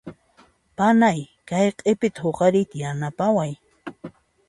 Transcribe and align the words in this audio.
Panay 0.75 1.19
kay 1.47 1.67
q'ipita 1.77 2.19
huqariyta 2.25 2.75
yanapaway. 2.83 3.51